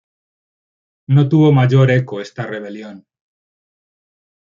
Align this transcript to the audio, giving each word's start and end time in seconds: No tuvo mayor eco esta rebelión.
No 1.05 1.29
tuvo 1.29 1.51
mayor 1.51 1.91
eco 1.91 2.21
esta 2.21 2.47
rebelión. 2.47 3.05